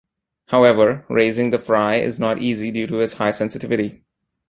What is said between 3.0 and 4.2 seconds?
its high sensitivity.